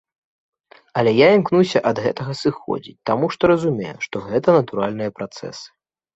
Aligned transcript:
Але 1.01 1.11
я 1.17 1.27
імкнуся 1.39 1.81
ад 1.89 1.97
гэтага 2.05 2.33
сыходзіць, 2.41 2.97
таму 3.11 3.31
што 3.37 3.43
разумею, 3.53 3.93
што 4.09 4.15
гэта 4.29 4.47
натуральныя 4.59 5.15
працэсы. 5.21 5.65